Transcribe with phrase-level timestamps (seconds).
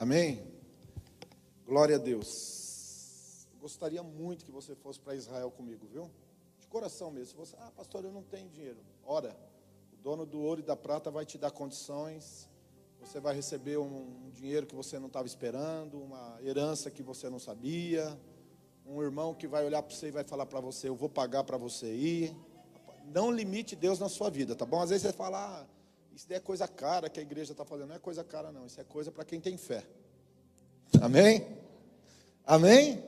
[0.00, 0.42] Amém?
[1.66, 3.46] Glória a Deus.
[3.60, 6.10] Gostaria muito que você fosse para Israel comigo, viu?
[6.58, 7.26] De coração mesmo.
[7.26, 8.78] Se você, ah, pastor, eu não tenho dinheiro.
[9.04, 9.36] Ora,
[9.92, 12.48] o dono do ouro e da prata vai te dar condições.
[12.98, 17.38] Você vai receber um dinheiro que você não estava esperando, uma herança que você não
[17.38, 18.18] sabia,
[18.86, 21.44] um irmão que vai olhar para você e vai falar para você: Eu vou pagar
[21.44, 22.34] para você ir.
[23.04, 24.80] Não limite Deus na sua vida, tá bom?
[24.80, 25.66] Às vezes você fala, ah,
[26.12, 27.88] isso é coisa cara que a igreja está fazendo.
[27.88, 28.66] Não é coisa cara, não.
[28.66, 29.86] Isso é coisa para quem tem fé.
[31.00, 31.46] Amém?
[32.44, 33.04] Amém?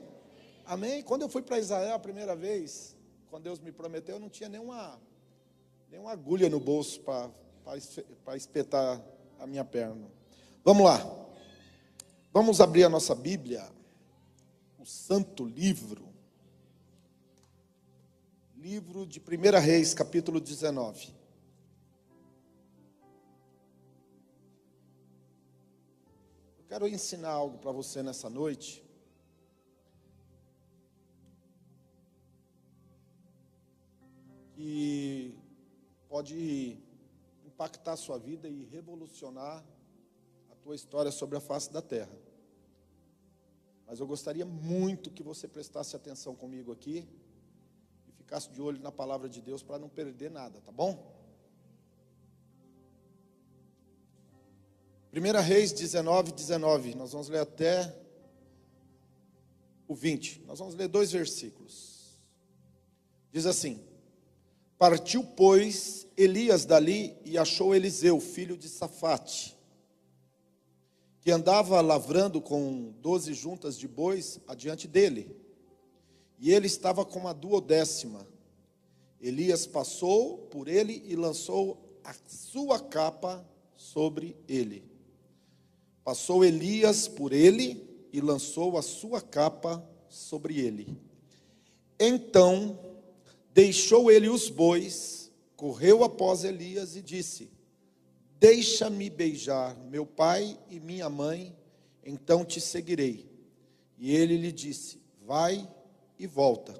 [0.65, 1.03] Amém?
[1.03, 2.95] Quando eu fui para Israel a primeira vez,
[3.29, 4.99] quando Deus me prometeu, eu não tinha nenhuma,
[5.89, 9.01] nenhuma agulha no bolso para espetar
[9.39, 10.07] a minha perna.
[10.63, 10.99] Vamos lá.
[12.31, 13.63] Vamos abrir a nossa Bíblia,
[14.79, 16.13] o Santo Livro
[18.63, 21.13] livro de 1 Reis, capítulo 19.
[26.73, 28.83] Quero ensinar algo para você nessa noite.
[34.55, 35.37] Que
[36.09, 36.79] pode
[37.45, 39.63] impactar a sua vida e revolucionar
[40.49, 42.17] a tua história sobre a face da terra.
[43.85, 47.07] Mas eu gostaria muito que você prestasse atenção comigo aqui
[48.17, 51.22] ficasse de olho na palavra de Deus para não perder nada, tá bom?
[55.15, 56.95] 1 Reis 19, 19.
[56.95, 57.95] Nós vamos ler até
[59.87, 60.41] o 20.
[60.47, 62.19] Nós vamos ler dois versículos.
[63.31, 63.79] Diz assim:
[64.75, 69.55] Partiu, pois, Elias dali e achou Eliseu, filho de Safate,
[71.21, 75.35] que andava lavrando com doze juntas de bois adiante dele
[76.39, 78.27] e ele estava com a duodécima.
[79.21, 83.47] Elias passou por ele e lançou a sua capa
[83.77, 84.92] sobre ele.
[86.03, 87.81] Passou Elias por ele
[88.11, 90.87] e lançou a sua capa sobre ele.
[91.99, 92.77] Então
[93.53, 97.49] deixou ele os bois, correu após Elias e disse:
[98.39, 101.55] Deixa-me beijar meu pai e minha mãe,
[102.03, 103.29] então te seguirei.
[103.97, 105.65] E ele lhe disse: Vai
[106.19, 106.73] e volta,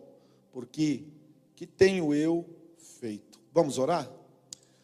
[0.52, 1.06] porque
[1.56, 2.46] que tenho eu
[3.00, 3.40] feito?
[3.54, 4.12] Vamos orar?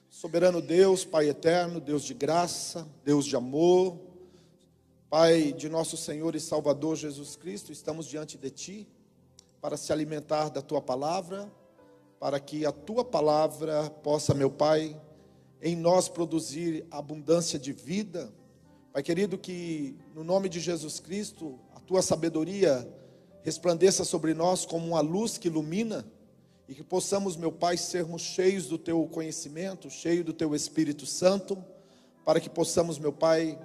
[0.10, 4.00] Soberano Deus, Pai eterno, Deus de graça, Deus de amor,
[5.10, 8.88] Pai de nosso Senhor e Salvador Jesus Cristo, estamos diante de Ti
[9.60, 11.52] para se alimentar da Tua palavra,
[12.20, 14.96] para que a Tua palavra possa, meu Pai,
[15.64, 18.32] em nós produzir abundância de vida.
[18.94, 22.88] Pai querido, que no nome de Jesus Cristo, a Tua sabedoria
[23.42, 26.06] resplandeça sobre nós como uma luz que ilumina
[26.68, 31.58] e que possamos, meu Pai, sermos cheios do teu conhecimento, cheios do teu Espírito Santo,
[32.24, 33.58] para que possamos, meu Pai,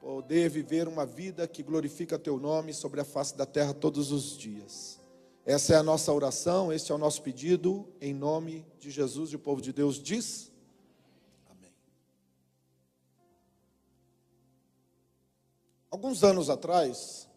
[0.00, 4.36] poder viver uma vida que glorifica teu nome sobre a face da terra todos os
[4.36, 5.00] dias.
[5.44, 9.36] Essa é a nossa oração, esse é o nosso pedido, em nome de Jesus e
[9.36, 10.52] o povo de Deus diz:
[11.48, 11.72] Amém.
[15.88, 17.28] Alguns anos atrás,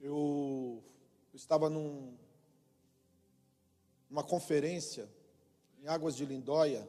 [0.00, 0.82] eu
[1.32, 2.16] estava num,
[4.10, 5.08] numa conferência
[5.80, 6.86] em Águas de Lindóia,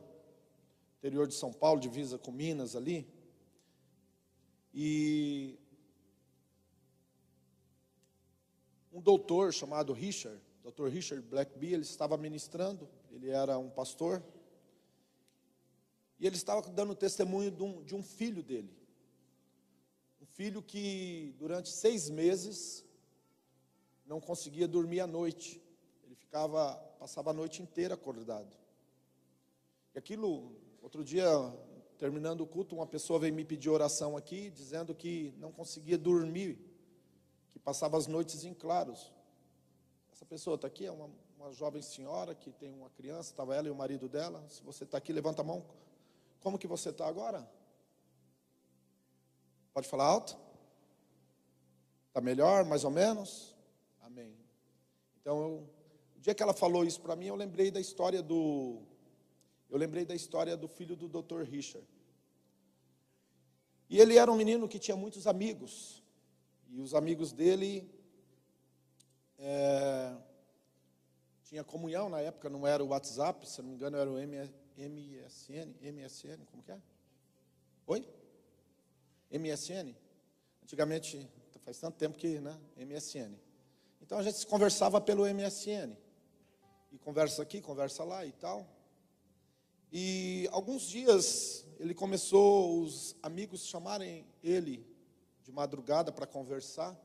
[0.97, 3.07] interior de São Paulo, divisa com Minas ali.
[4.73, 5.57] E
[8.91, 10.87] um doutor chamado Richard, Dr.
[10.87, 14.23] Richard Blackby, ele estava ministrando, ele era um pastor,
[16.19, 18.75] e ele estava dando testemunho de um, de um filho dele.
[20.21, 22.85] Um filho que durante seis meses
[24.05, 25.61] não conseguia dormir à noite.
[26.03, 28.53] Ele ficava, passava a noite inteira acordado.
[29.95, 30.51] E aquilo,
[30.81, 31.25] outro dia,
[31.99, 36.57] terminando o culto, uma pessoa veio me pedir oração aqui, dizendo que não conseguia dormir,
[37.51, 39.11] que passava as noites em claros.
[40.13, 43.67] Essa pessoa está aqui, é uma, uma jovem senhora que tem uma criança, estava ela
[43.67, 44.41] e o marido dela.
[44.47, 45.65] Se você está aqui, levanta a mão.
[46.39, 47.45] Como que você está agora?
[49.73, 50.37] Pode falar alto?
[52.07, 53.53] Está melhor, mais ou menos?
[53.99, 54.33] Amém.
[55.19, 55.69] Então, eu,
[56.15, 58.87] o dia que ela falou isso para mim, eu lembrei da história do
[59.69, 61.43] eu lembrei da história do filho do Dr.
[61.43, 61.87] Richard.
[63.89, 66.03] E ele era um menino que tinha muitos amigos.
[66.69, 67.89] E os amigos dele
[69.37, 70.15] é,
[71.43, 75.73] tinha comunhão na época, não era o WhatsApp, se não me engano, era o MSN,
[75.81, 76.81] MSN, como que é?
[77.87, 78.07] Oi?
[79.31, 79.95] MSN?
[80.63, 81.27] Antigamente,
[81.63, 82.59] faz tanto tempo que, né?
[82.77, 83.35] MSN.
[84.01, 85.95] Então a gente conversava pelo MSN.
[86.91, 88.67] E conversa aqui, conversa lá e tal.
[89.91, 94.85] E alguns dias ele começou os amigos chamarem ele
[95.41, 96.95] de madrugada para conversar.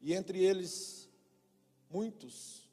[0.00, 1.08] E entre eles,
[1.90, 2.70] muitos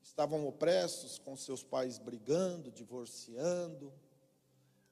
[0.00, 3.92] estavam opressos, com seus pais brigando, divorciando.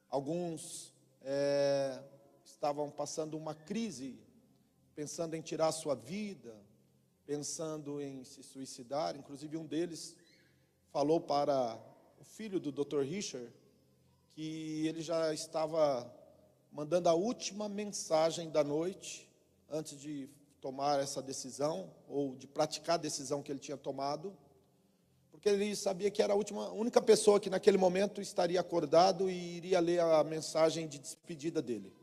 [0.07, 2.03] Alguns é,
[2.43, 4.19] estavam passando uma crise,
[4.93, 6.55] pensando em tirar sua vida,
[7.25, 9.15] pensando em se suicidar.
[9.15, 10.15] Inclusive, um deles
[10.91, 11.75] falou para
[12.19, 13.01] o filho do Dr.
[13.01, 13.51] Richard
[14.35, 16.13] que ele já estava
[16.69, 19.29] mandando a última mensagem da noite
[19.69, 20.29] antes de
[20.59, 24.35] tomar essa decisão ou de praticar a decisão que ele tinha tomado,
[25.31, 29.57] porque ele sabia que era a última, única pessoa que naquele momento estaria acordado e
[29.57, 31.93] iria ler a mensagem de despedida dele.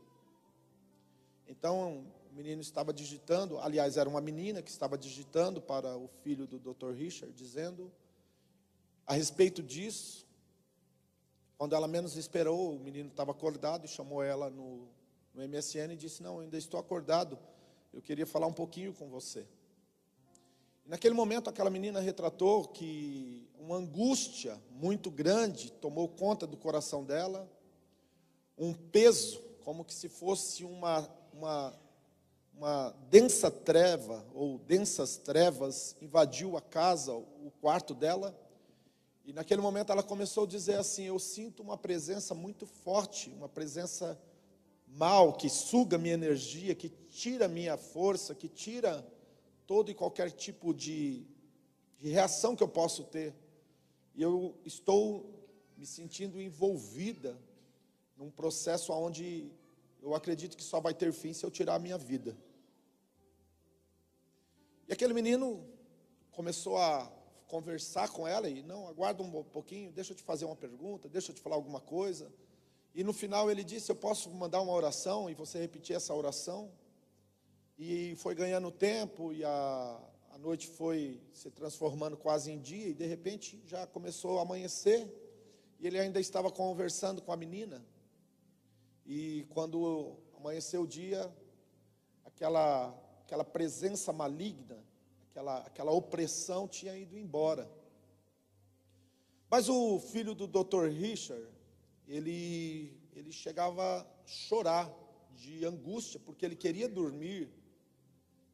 [1.47, 6.47] Então, o menino estava digitando, aliás, era uma menina que estava digitando para o filho
[6.47, 6.93] do Dr.
[6.93, 7.91] Richard, dizendo
[9.05, 10.25] a respeito disso,
[11.57, 14.87] quando ela menos esperou, o menino estava acordado e chamou ela no,
[15.33, 17.37] no MSN e disse: Não, ainda estou acordado,
[17.93, 19.45] eu queria falar um pouquinho com você.
[20.85, 27.03] E naquele momento, aquela menina retratou que uma angústia muito grande tomou conta do coração
[27.03, 27.49] dela,
[28.57, 31.73] um peso, como que se fosse uma, uma,
[32.53, 38.37] uma densa treva, ou densas trevas, invadiu a casa, o quarto dela,
[39.25, 43.47] e naquele momento ela começou a dizer assim: Eu sinto uma presença muito forte, uma
[43.47, 44.19] presença
[44.87, 49.05] mal, que suga minha energia, que tira minha força, que tira
[49.65, 51.25] todo e qualquer tipo de,
[51.99, 53.33] de reação que eu posso ter.
[54.13, 55.47] E eu estou
[55.77, 57.39] me sentindo envolvida
[58.17, 59.49] num processo onde
[60.01, 62.37] eu acredito que só vai ter fim se eu tirar a minha vida.
[64.87, 65.65] E aquele menino
[66.31, 67.09] começou a
[67.47, 71.31] conversar com ela e não, aguarda um pouquinho, deixa eu te fazer uma pergunta, deixa
[71.31, 72.31] eu te falar alguma coisa.
[72.95, 76.71] E no final ele disse: Eu posso mandar uma oração e você repetir essa oração?
[77.77, 79.99] E foi ganhando tempo e a,
[80.31, 85.11] a noite foi se transformando quase em dia e de repente já começou a amanhecer
[85.79, 87.83] e ele ainda estava conversando com a menina.
[89.05, 91.31] E quando amanheceu o dia,
[92.23, 92.89] aquela,
[93.25, 94.77] aquela presença maligna
[95.33, 97.67] aquela, aquela opressão tinha ido embora.
[99.49, 100.89] Mas o filho do Dr.
[100.89, 101.43] Richard,
[102.07, 104.93] ele, ele chegava a chorar
[105.35, 107.51] de angústia, porque ele queria dormir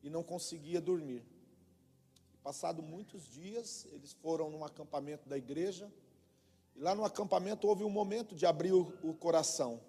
[0.01, 1.25] e não conseguia dormir.
[2.41, 5.91] Passado muitos dias, eles foram num acampamento da igreja,
[6.77, 9.81] e lá no acampamento houve um momento de abrir o, o coração.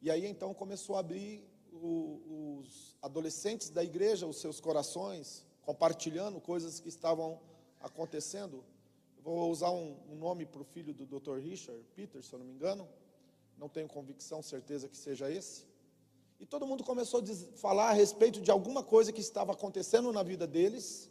[0.00, 6.40] E aí então começou a abrir o, os adolescentes da igreja, os seus corações, compartilhando
[6.40, 7.40] coisas que estavam
[7.80, 8.64] acontecendo.
[9.16, 11.38] Eu vou usar um, um nome para o filho do Dr.
[11.38, 12.88] Richard, Peter, se eu não me engano.
[13.58, 15.66] Não tenho convicção, certeza que seja esse.
[16.38, 20.22] E todo mundo começou a falar a respeito de alguma coisa que estava acontecendo na
[20.22, 21.10] vida deles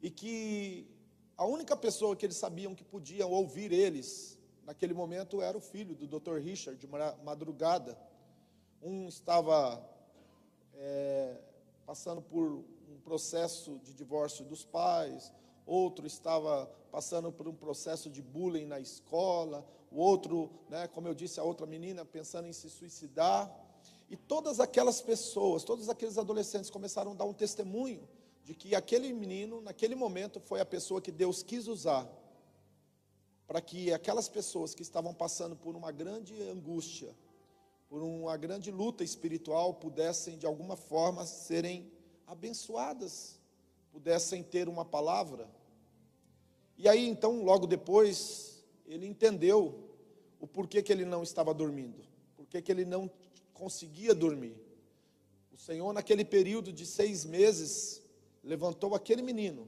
[0.00, 0.88] e que
[1.36, 5.94] a única pessoa que eles sabiam que podiam ouvir eles naquele momento era o filho
[5.94, 6.38] do Dr.
[6.38, 6.86] Richard, de
[7.22, 7.98] madrugada.
[8.82, 9.82] Um estava
[10.74, 11.36] é,
[11.84, 12.64] passando por
[12.98, 15.32] processo de divórcio dos pais,
[15.66, 21.14] outro estava passando por um processo de bullying na escola, o outro, né, como eu
[21.14, 23.54] disse, a outra menina pensando em se suicidar.
[24.10, 28.08] E todas aquelas pessoas, todos aqueles adolescentes começaram a dar um testemunho
[28.42, 32.08] de que aquele menino, naquele momento, foi a pessoa que Deus quis usar
[33.46, 37.14] para que aquelas pessoas que estavam passando por uma grande angústia,
[37.88, 41.90] por uma grande luta espiritual, pudessem de alguma forma serem
[42.28, 43.40] abençoadas
[43.90, 45.48] pudessem ter uma palavra.
[46.76, 49.90] E aí então, logo depois, ele entendeu
[50.38, 52.04] o porquê que ele não estava dormindo,
[52.36, 53.10] porquê que ele não
[53.54, 54.54] conseguia dormir.
[55.50, 58.02] O Senhor, naquele período de seis meses,
[58.44, 59.66] levantou aquele menino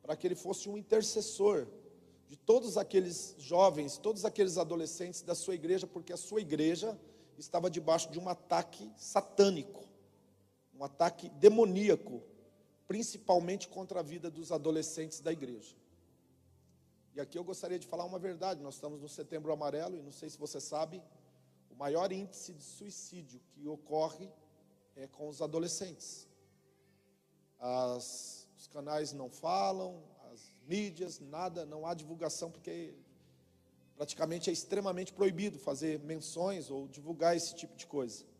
[0.00, 1.66] para que ele fosse um intercessor
[2.28, 6.98] de todos aqueles jovens, todos aqueles adolescentes da sua igreja, porque a sua igreja
[7.36, 9.91] estava debaixo de um ataque satânico
[10.82, 12.20] um ataque demoníaco,
[12.88, 15.76] principalmente contra a vida dos adolescentes da igreja.
[17.14, 20.10] E aqui eu gostaria de falar uma verdade: nós estamos no Setembro Amarelo e não
[20.10, 21.00] sei se você sabe,
[21.70, 24.28] o maior índice de suicídio que ocorre
[24.96, 26.28] é com os adolescentes.
[27.60, 32.92] As, os canais não falam, as mídias, nada, não há divulgação, porque
[33.94, 38.31] praticamente é extremamente proibido fazer menções ou divulgar esse tipo de coisa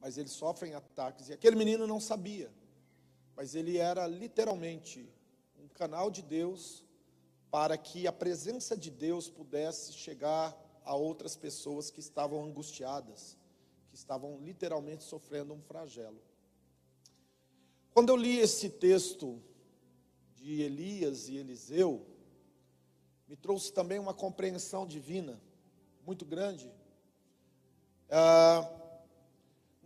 [0.00, 1.28] mas eles sofrem ataques.
[1.28, 2.52] E aquele menino não sabia,
[3.34, 5.08] mas ele era literalmente
[5.58, 6.84] um canal de Deus
[7.50, 13.36] para que a presença de Deus pudesse chegar a outras pessoas que estavam angustiadas,
[13.88, 16.20] que estavam literalmente sofrendo um flagelo.
[17.92, 19.42] Quando eu li esse texto
[20.34, 22.06] de Elias e Eliseu,
[23.26, 25.40] me trouxe também uma compreensão divina
[26.04, 26.70] muito grande.
[28.08, 28.70] Ah,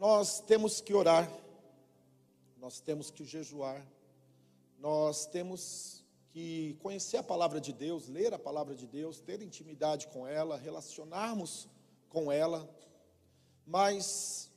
[0.00, 1.30] nós temos que orar,
[2.56, 3.86] nós temos que jejuar,
[4.78, 10.06] nós temos que conhecer a palavra de Deus, ler a palavra de Deus, ter intimidade
[10.06, 11.68] com ela, relacionarmos
[12.08, 12.66] com ela,
[13.66, 14.50] mas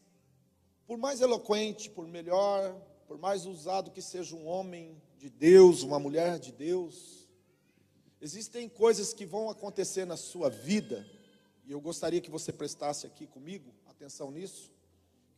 [0.87, 2.73] por mais eloquente, por melhor,
[3.05, 7.27] por mais usado que seja um homem de Deus, uma mulher de Deus,
[8.21, 11.05] existem coisas que vão acontecer na sua vida,
[11.65, 14.72] e eu gostaria que você prestasse aqui comigo atenção nisso.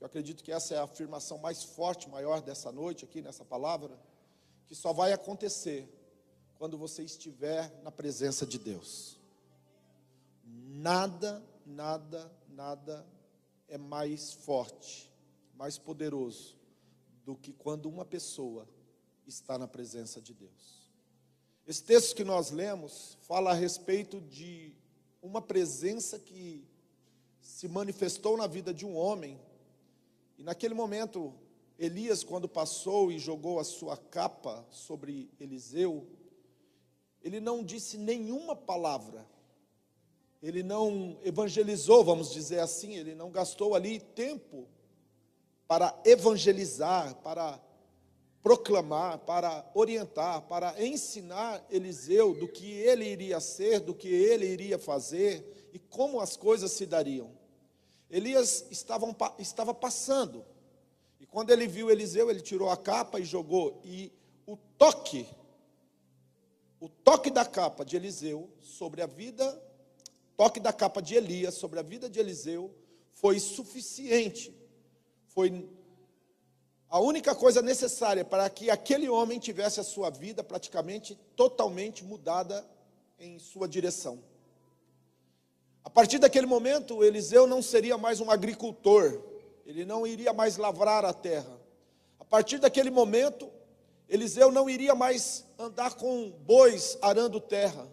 [0.06, 4.00] Eu acredito que essa é a afirmação mais forte, maior dessa noite aqui nessa palavra,
[4.68, 5.90] que só vai acontecer
[6.60, 9.20] quando você estiver na presença de Deus.
[10.44, 13.04] Nada, nada, nada
[13.68, 15.12] é mais forte,
[15.56, 16.56] mais poderoso
[17.24, 18.70] do que quando uma pessoa
[19.26, 20.88] está na presença de Deus.
[21.66, 24.72] Esse texto que nós lemos fala a respeito de
[25.20, 26.64] uma presença que
[27.42, 29.42] se manifestou na vida de um homem,
[30.38, 31.34] e naquele momento,
[31.78, 36.08] Elias, quando passou e jogou a sua capa sobre Eliseu,
[37.22, 39.26] ele não disse nenhuma palavra,
[40.42, 44.68] ele não evangelizou, vamos dizer assim, ele não gastou ali tempo
[45.68, 47.60] para evangelizar, para
[48.44, 54.78] proclamar, para orientar, para ensinar Eliseu do que ele iria ser, do que ele iria
[54.78, 57.32] fazer e como as coisas se dariam.
[58.10, 59.08] Elias estava,
[59.40, 60.46] estava passando,
[61.20, 64.12] e quando ele viu Eliseu, ele tirou a capa e jogou, e
[64.46, 65.28] o toque,
[66.80, 69.62] o toque da capa de Eliseu sobre a vida
[70.36, 72.74] toque da capa de Elias sobre a vida de Eliseu
[73.14, 74.54] foi suficiente.
[75.28, 75.68] Foi
[76.90, 82.66] a única coisa necessária para que aquele homem tivesse a sua vida praticamente totalmente mudada
[83.18, 84.22] em sua direção.
[85.86, 89.22] A partir daquele momento, Eliseu não seria mais um agricultor,
[89.68, 91.62] ele não iria mais lavrar a terra.
[92.20, 93.50] A partir daquele momento,
[94.10, 97.88] Eliseu não iria mais andar com bois arando terra.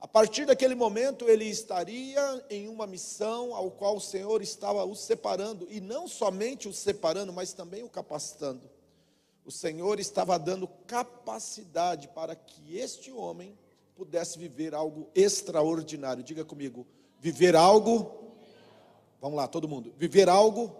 [0.00, 4.96] A partir daquele momento, ele estaria em uma missão ao qual o Senhor estava o
[4.96, 8.68] separando, e não somente o separando, mas também o capacitando.
[9.44, 13.58] O Senhor estava dando capacidade para que este homem
[13.94, 16.24] pudesse viver algo extraordinário.
[16.24, 16.86] Diga comigo,
[17.20, 18.10] viver algo.
[19.20, 19.92] Vamos lá, todo mundo.
[19.96, 20.74] Viver algo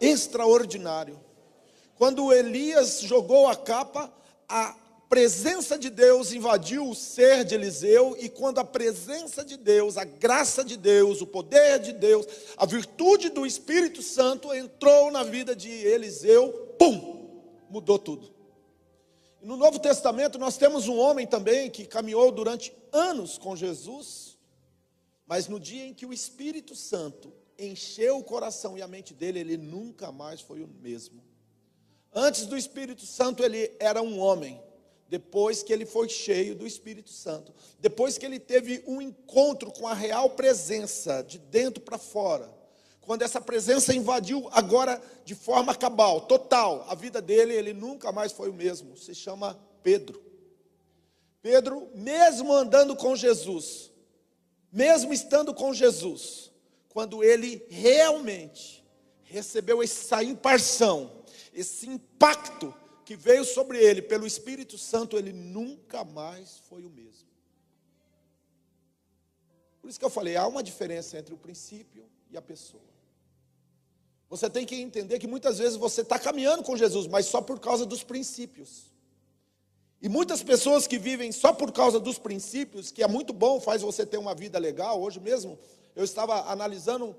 [0.00, 1.20] extraordinário.
[1.96, 4.10] Quando Elias jogou a capa,
[4.48, 4.74] a
[5.10, 10.04] presença de Deus invadiu o ser de Eliseu, e quando a presença de Deus, a
[10.04, 12.26] graça de Deus, o poder de Deus,
[12.56, 18.32] a virtude do Espírito Santo entrou na vida de Eliseu, pum, mudou tudo.
[19.42, 24.29] No Novo Testamento nós temos um homem também que caminhou durante anos com Jesus,
[25.30, 29.38] mas no dia em que o Espírito Santo encheu o coração e a mente dele,
[29.38, 31.22] ele nunca mais foi o mesmo.
[32.12, 34.60] Antes do Espírito Santo, ele era um homem,
[35.08, 39.86] depois que ele foi cheio do Espírito Santo, depois que ele teve um encontro com
[39.86, 42.52] a real presença, de dentro para fora,
[43.00, 48.32] quando essa presença invadiu agora de forma cabal, total, a vida dele, ele nunca mais
[48.32, 48.96] foi o mesmo.
[48.96, 50.20] Se chama Pedro.
[51.40, 53.89] Pedro, mesmo andando com Jesus,
[54.72, 56.50] mesmo estando com Jesus,
[56.88, 58.84] quando ele realmente
[59.22, 62.74] recebeu essa imparção, esse impacto
[63.04, 67.28] que veio sobre ele pelo Espírito Santo, ele nunca mais foi o mesmo.
[69.80, 72.82] Por isso que eu falei, há uma diferença entre o princípio e a pessoa.
[74.28, 77.58] Você tem que entender que muitas vezes você está caminhando com Jesus, mas só por
[77.58, 78.89] causa dos princípios.
[80.02, 83.82] E muitas pessoas que vivem só por causa dos princípios, que é muito bom, faz
[83.82, 85.00] você ter uma vida legal.
[85.00, 85.58] Hoje mesmo
[85.94, 87.14] eu estava analisando: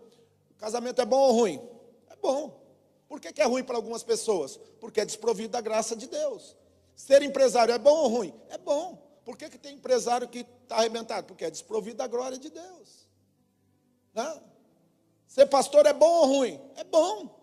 [0.58, 1.62] casamento é bom ou ruim?
[2.10, 2.60] É bom.
[3.08, 4.58] Por que, que é ruim para algumas pessoas?
[4.80, 6.56] Porque é desprovido da graça de Deus.
[6.96, 8.34] Ser empresário é bom ou ruim?
[8.50, 8.98] É bom.
[9.24, 11.28] Por que, que tem empresário que está arrebentado?
[11.28, 13.08] Porque é desprovido da glória de Deus.
[14.14, 14.42] Né?
[15.28, 16.60] Ser pastor é bom ou ruim?
[16.76, 17.40] É bom.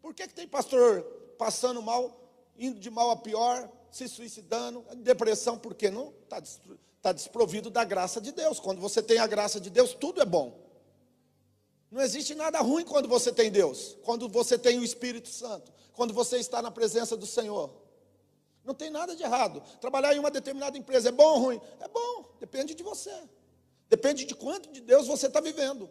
[0.00, 1.02] Por que, que tem pastor
[1.36, 5.58] passando mal, indo de mal a pior, se suicidando, depressão?
[5.58, 6.42] Porque não está
[7.02, 8.58] tá desprovido da graça de Deus.
[8.58, 10.58] Quando você tem a graça de Deus, tudo é bom.
[11.90, 16.14] Não existe nada ruim quando você tem Deus, quando você tem o Espírito Santo, quando
[16.14, 17.70] você está na presença do Senhor.
[18.64, 19.62] Não tem nada de errado.
[19.78, 21.60] Trabalhar em uma determinada empresa é bom ou ruim?
[21.80, 23.12] É bom, depende de você.
[23.90, 25.90] Depende de quanto de Deus você está vivendo.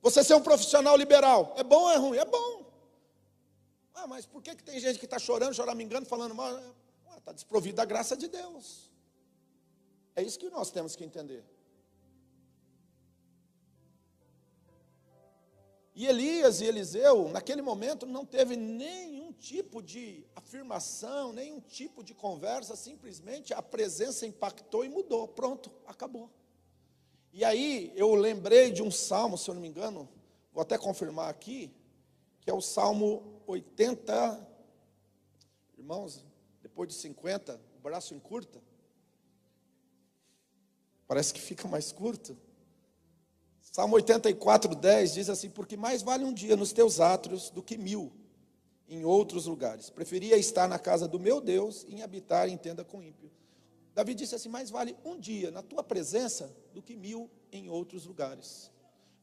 [0.00, 2.16] Você ser um profissional liberal, é bom ou é ruim?
[2.16, 2.64] É bom.
[3.94, 6.58] Ah, mas por que, que tem gente que está chorando, choramingando, falando mal?
[7.18, 8.90] Está desprovido da graça de Deus.
[10.16, 11.44] É isso que nós temos que entender.
[15.94, 22.12] E Elias e Eliseu, naquele momento, não teve nenhum tipo de afirmação, nenhum tipo de
[22.12, 25.28] conversa, simplesmente a presença impactou e mudou.
[25.28, 26.28] Pronto, acabou.
[27.32, 30.08] E aí eu lembrei de um salmo, se eu não me engano,
[30.52, 31.72] vou até confirmar aqui,
[32.40, 34.48] que é o Salmo 80.
[35.78, 36.24] Irmãos,
[36.74, 38.60] depois de 50, o braço encurta.
[41.06, 42.36] Parece que fica mais curto.
[43.60, 47.78] Salmo 84, 10 diz assim: Porque mais vale um dia nos teus átrios do que
[47.78, 48.12] mil
[48.88, 49.88] em outros lugares.
[49.88, 53.30] Preferia estar na casa do meu Deus e em habitar em tenda com ímpio.
[53.94, 58.04] Davi disse assim: Mais vale um dia na tua presença do que mil em outros
[58.04, 58.68] lugares.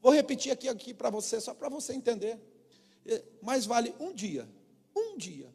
[0.00, 2.40] Vou repetir aqui, aqui para você, só para você entender.
[3.04, 4.48] É, mais vale um dia,
[4.96, 5.52] um dia,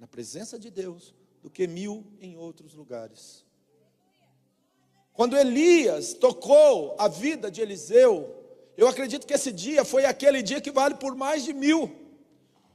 [0.00, 3.44] na presença de Deus, do que mil em outros lugares.
[5.12, 8.38] Quando Elias tocou a vida de Eliseu,
[8.76, 11.90] eu acredito que esse dia foi aquele dia que vale por mais de mil,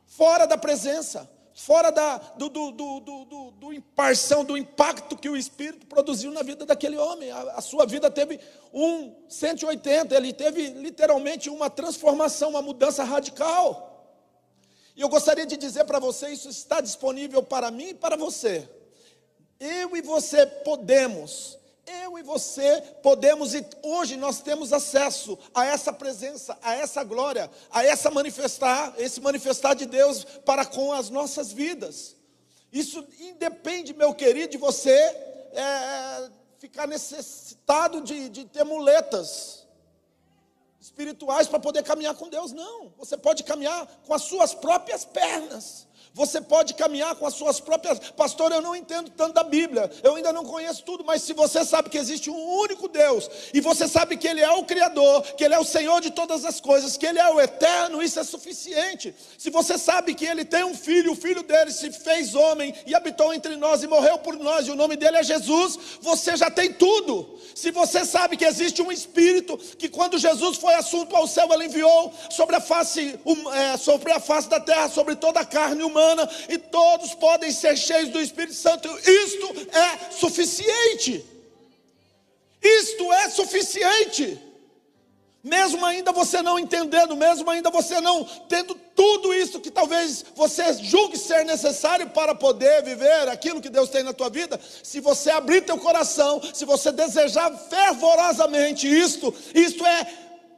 [0.06, 5.38] fora da presença, fora da, do, do, do, do, do imparção, do impacto que o
[5.38, 7.32] Espírito produziu na vida daquele homem.
[7.32, 8.40] A, a sua vida teve
[8.74, 13.93] um 180, ele teve literalmente uma transformação, uma mudança radical.
[14.96, 18.70] E eu gostaria de dizer para você: isso está disponível para mim e para você.
[19.60, 25.92] Eu e você podemos eu e você podemos, e hoje nós temos acesso a essa
[25.92, 31.52] presença, a essa glória, a essa manifestar, esse manifestar de Deus para com as nossas
[31.52, 32.16] vidas.
[32.72, 39.63] Isso independe, meu querido, de você é, ficar necessitado de, de ter muletas
[40.84, 42.52] espirituais para poder caminhar com Deus.
[42.52, 45.88] Não, você pode caminhar com as suas próprias pernas.
[46.14, 47.98] Você pode caminhar com as suas próprias.
[48.12, 51.66] Pastor, eu não entendo tanto da Bíblia, eu ainda não conheço tudo, mas se você
[51.66, 55.44] sabe que existe um único Deus, e você sabe que Ele é o Criador, que
[55.44, 58.24] Ele é o Senhor de todas as coisas, que Ele é o eterno, isso é
[58.24, 59.16] suficiente.
[59.40, 62.94] Se você sabe que Ele tem um filho, o filho dele se fez homem e
[62.94, 66.52] habitou entre nós e morreu por nós, e o nome dele é Jesus, você já
[66.52, 67.40] tem tudo.
[67.56, 71.66] Se você sabe que existe um Espírito, que quando Jesus foi assunto ao céu, Ele
[71.66, 73.20] enviou sobre a face,
[73.56, 77.52] é, sobre a face da terra, sobre toda a carne humana humana e todos podem
[77.52, 78.88] ser cheios do Espírito Santo.
[79.00, 81.26] Isto é suficiente.
[82.62, 84.40] Isto é suficiente.
[85.44, 90.72] Mesmo ainda você não entendendo, mesmo ainda você não tendo tudo isso que talvez você
[90.76, 95.32] julgue ser necessário para poder viver aquilo que Deus tem na tua vida, se você
[95.32, 100.08] abrir teu coração, se você desejar fervorosamente isto, isto é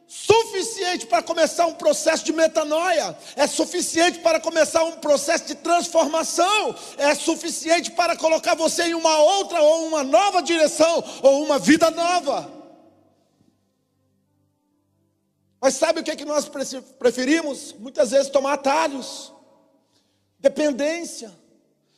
[0.07, 6.75] suficiente para começar um processo de metanoia, é suficiente para começar um processo de transformação,
[6.97, 11.89] é suficiente para colocar você em uma outra ou uma nova direção ou uma vida
[11.89, 12.53] nova.
[15.59, 16.49] Mas sabe o que, é que nós
[16.99, 17.73] preferimos?
[17.73, 19.33] Muitas vezes tomar atalhos,
[20.37, 21.33] dependência.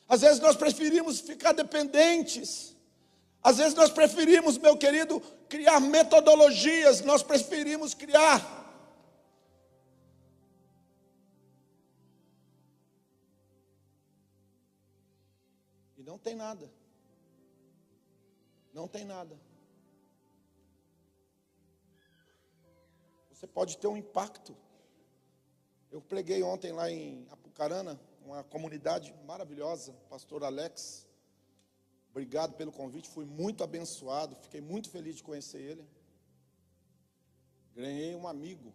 [0.07, 2.76] Às vezes nós preferimos ficar dependentes.
[3.43, 8.41] Às vezes nós preferimos, meu querido, criar metodologias, nós preferimos criar.
[15.97, 16.69] E não tem nada.
[18.73, 19.39] Não tem nada.
[23.31, 24.57] Você pode ter um impacto.
[25.89, 31.06] Eu preguei ontem lá em Apucarana, uma comunidade maravilhosa, pastor Alex.
[32.17, 35.87] Obrigado pelo convite, fui muito abençoado, fiquei muito feliz de conhecer ele.
[37.75, 38.73] Ganhei um amigo,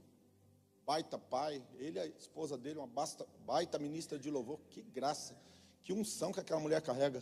[0.86, 4.60] baita pai, ele a esposa dele, uma basta, baita ministra de louvor.
[4.70, 5.36] Que graça,
[5.82, 7.20] que unção que aquela mulher carrega.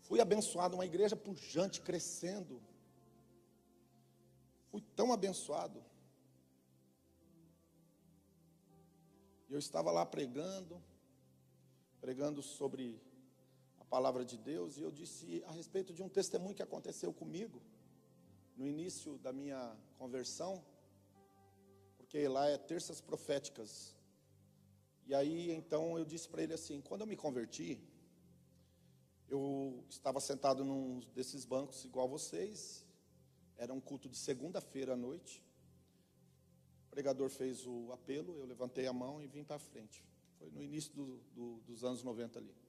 [0.00, 2.60] Fui abençoado, uma igreja pujante, crescendo.
[4.68, 5.80] Fui tão abençoado.
[9.48, 10.82] E eu estava lá pregando,
[12.00, 13.00] pregando sobre
[13.92, 17.60] palavra de Deus, e eu disse a respeito de um testemunho que aconteceu comigo
[18.56, 20.64] no início da minha conversão,
[21.98, 23.94] porque lá é terças proféticas.
[25.06, 27.78] E aí então eu disse para ele assim: quando eu me converti,
[29.28, 32.86] eu estava sentado num desses bancos igual vocês,
[33.58, 35.44] era um culto de segunda-feira à noite.
[36.86, 40.02] O pregador fez o apelo, eu levantei a mão e vim para frente.
[40.38, 42.61] Foi no início do, do, dos anos 90 ali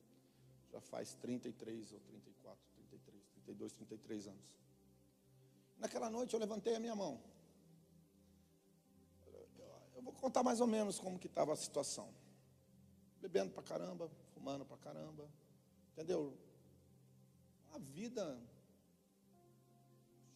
[0.73, 2.59] já faz 33 ou 34,
[2.89, 4.41] 33, 32, 33 anos.
[5.77, 7.21] Naquela noite eu levantei a minha mão.
[9.95, 12.12] Eu vou contar mais ou menos como que estava a situação.
[13.21, 15.29] Bebendo pra caramba, fumando pra caramba,
[15.91, 16.36] entendeu?
[17.71, 18.41] A vida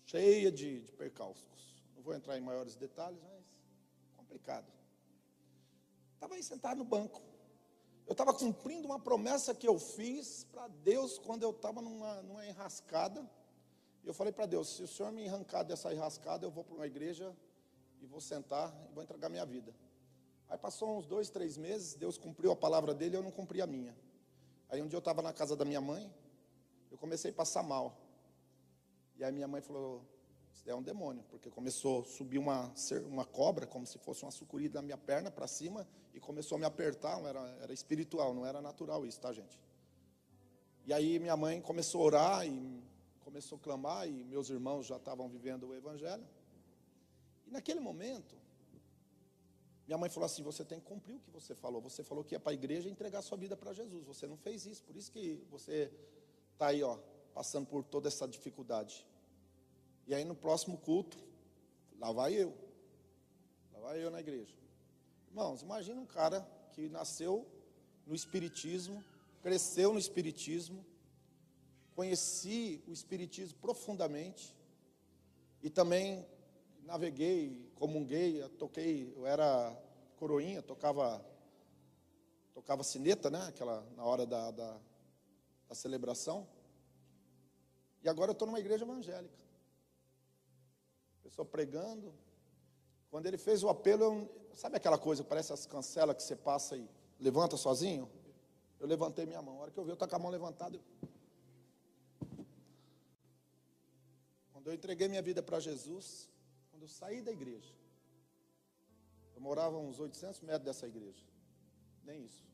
[0.06, 1.76] cheia de, de percalços.
[1.96, 3.44] Não vou entrar em maiores detalhes, mas
[4.16, 4.72] complicado.
[6.14, 7.27] Estava aí sentado no banco.
[8.08, 12.46] Eu estava cumprindo uma promessa que eu fiz para Deus quando eu estava numa, numa
[12.46, 13.30] enrascada.
[14.06, 16.88] Eu falei para Deus: se o Senhor me arrancar dessa enrascada, eu vou para uma
[16.88, 17.36] igreja
[18.02, 19.76] e vou sentar e vou entregar minha vida.
[20.50, 23.68] Aí passou uns dois, três meses, Deus cumpriu a palavra dele eu não cumpri a
[23.68, 23.94] minha.
[24.70, 26.10] Aí um dia eu estava na casa da minha mãe,
[26.90, 27.98] eu comecei a passar mal.
[29.18, 30.02] E aí minha mãe falou:
[30.58, 32.74] Isso é um demônio, porque começou a subir uma,
[33.06, 36.60] uma cobra, como se fosse uma sucuri na minha perna para cima, e começou a
[36.60, 37.24] me apertar.
[37.24, 39.60] Era, era espiritual, não era natural isso, tá, gente?
[40.86, 42.84] E aí minha mãe começou a orar e
[43.20, 46.28] começou a clamar, e meus irmãos já estavam vivendo o evangelho.
[47.46, 48.36] E naquele momento,
[49.86, 51.80] minha mãe falou assim: você tem que cumprir o que você falou.
[51.82, 54.04] Você falou que ia para a igreja entregar sua vida para Jesus.
[54.06, 55.94] Você não fez isso, por isso que você
[56.54, 56.98] está aí, ó,
[57.36, 59.06] passando por toda essa dificuldade.
[60.08, 61.18] E aí no próximo culto,
[62.00, 62.58] lá vai eu.
[63.74, 64.56] Lá vai eu na igreja.
[65.28, 67.46] Irmãos, imagina um cara que nasceu
[68.06, 69.04] no Espiritismo,
[69.42, 70.86] cresceu no Espiritismo,
[71.94, 74.56] conheci o Espiritismo profundamente
[75.62, 76.26] e também
[76.84, 79.76] naveguei, comunguei, toquei, eu era
[80.16, 81.24] coroinha, tocava
[82.54, 83.46] tocava sineta, né?
[83.48, 84.80] Aquela na hora da, da,
[85.68, 86.48] da celebração.
[88.02, 89.47] E agora eu estou numa igreja evangélica.
[91.28, 92.14] Pessoa pregando.
[93.12, 96.78] Quando ele fez o apelo, eu, sabe aquela coisa parece as cancelas que você passa
[96.78, 98.10] e levanta sozinho?
[98.80, 99.58] Eu levantei minha mão.
[99.58, 100.78] A hora que eu vi, eu estou com a mão levantada.
[100.78, 100.82] Eu...
[104.54, 106.30] Quando eu entreguei minha vida para Jesus,
[106.72, 107.76] quando eu saí da igreja,
[109.36, 111.26] eu morava uns 800 metros dessa igreja,
[112.06, 112.48] nem isso.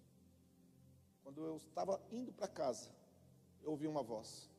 [1.21, 2.89] Quando eu estava indo para casa,
[3.61, 4.49] eu ouvi uma voz.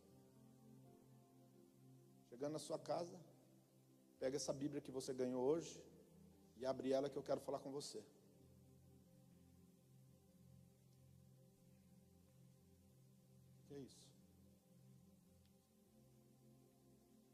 [2.29, 3.19] Chegando na sua casa,
[4.25, 5.85] pega essa Bíblia que você ganhou hoje
[6.57, 8.03] e abre ela que eu quero falar com você.
[13.67, 14.01] Que é isso?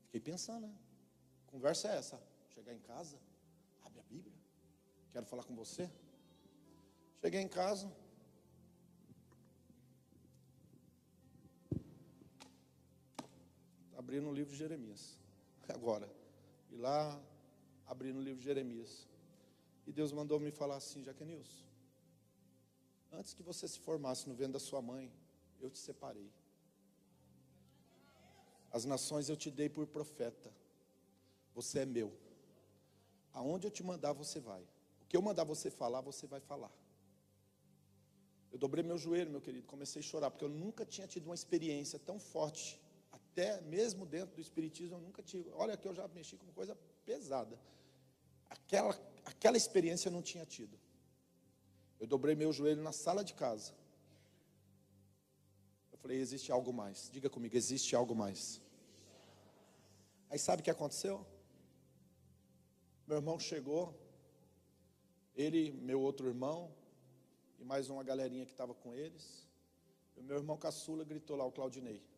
[0.07, 0.77] Fiquei pensando, né?
[1.47, 2.21] Conversa é essa?
[2.49, 3.17] Chegar em casa,
[3.85, 4.35] abre a Bíblia,
[5.13, 5.89] quero falar com você.
[7.21, 7.89] Cheguei em casa,
[13.97, 15.17] abri no livro de Jeremias,
[15.69, 16.20] agora,
[16.71, 17.21] e lá
[17.87, 19.07] abri no livro de Jeremias,
[19.87, 21.65] e Deus mandou me falar assim, Jaquenilson,
[23.13, 25.13] antes que você se formasse no ventre da sua mãe,
[25.61, 26.31] eu te separei.
[28.71, 30.53] As nações eu te dei por profeta.
[31.55, 32.17] Você é meu.
[33.33, 34.63] Aonde eu te mandar, você vai.
[35.03, 36.71] O que eu mandar você falar, você vai falar.
[38.53, 41.35] Eu dobrei meu joelho, meu querido, comecei a chorar, porque eu nunca tinha tido uma
[41.35, 42.81] experiência tão forte,
[43.31, 45.49] até mesmo dentro do Espiritismo, eu nunca tive.
[45.53, 47.59] Olha que eu já mexi com coisa pesada.
[48.49, 50.79] Aquela, aquela experiência eu não tinha tido.
[51.99, 53.73] Eu dobrei meu joelho na sala de casa.
[55.93, 57.09] Eu falei: existe algo mais.
[57.13, 58.61] Diga comigo: existe algo mais.
[60.29, 61.25] Aí sabe o que aconteceu?
[63.07, 63.95] Meu irmão chegou,
[65.35, 66.73] ele, meu outro irmão,
[67.59, 69.49] e mais uma galerinha que estava com eles.
[70.17, 72.10] E o meu irmão caçula gritou lá, o Claudinei.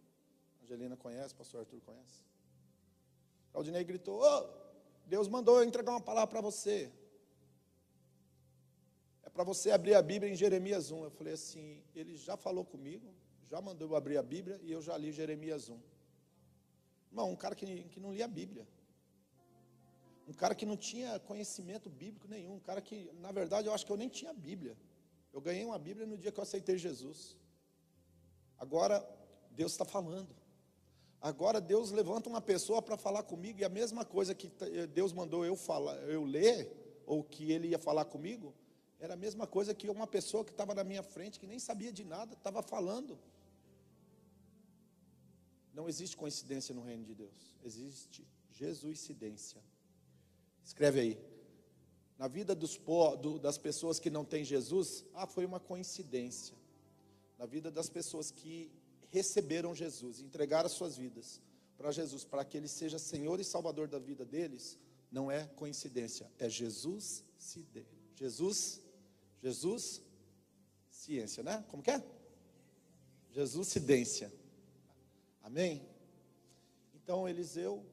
[0.72, 2.22] Angelina conhece, o pastor Arthur conhece.
[3.52, 4.48] Claudinei gritou: oh,
[5.06, 6.90] Deus mandou eu entregar uma palavra para você.
[9.22, 11.04] É para você abrir a Bíblia em Jeremias 1.
[11.04, 13.14] Eu falei assim: ele já falou comigo,
[13.50, 15.78] já mandou eu abrir a Bíblia e eu já li Jeremias 1.
[17.10, 18.66] Irmão, um cara que, que não lia a Bíblia.
[20.26, 22.54] Um cara que não tinha conhecimento bíblico nenhum.
[22.54, 24.74] Um cara que, na verdade, eu acho que eu nem tinha Bíblia.
[25.32, 27.36] Eu ganhei uma Bíblia no dia que eu aceitei Jesus.
[28.56, 29.06] Agora,
[29.50, 30.41] Deus está falando.
[31.22, 34.50] Agora Deus levanta uma pessoa para falar comigo e a mesma coisa que
[34.92, 36.68] Deus mandou eu falar, eu ler
[37.06, 38.52] ou que Ele ia falar comigo,
[38.98, 41.92] era a mesma coisa que uma pessoa que estava na minha frente que nem sabia
[41.92, 43.16] de nada estava falando.
[45.72, 49.62] Não existe coincidência no reino de Deus, existe Jesuscidência.
[50.64, 51.18] Escreve aí.
[52.18, 52.80] Na vida dos,
[53.20, 56.56] do, das pessoas que não têm Jesus, ah, foi uma coincidência.
[57.38, 58.72] Na vida das pessoas que
[59.12, 61.40] receberam Jesus, entregaram as suas vidas
[61.76, 64.78] para Jesus, para que Ele seja Senhor e Salvador da vida deles,
[65.10, 67.22] não é coincidência, é Jesus
[68.16, 68.80] Jesus,
[69.42, 70.00] Jesus,
[70.88, 71.64] ciência, né?
[71.68, 72.02] Como que é?
[73.30, 74.32] Jesus cidência.
[75.42, 75.86] Amém?
[76.94, 77.84] Então Eliseu,